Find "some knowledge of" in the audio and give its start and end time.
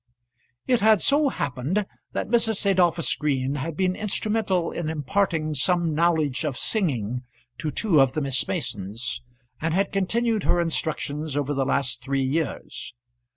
5.53-6.57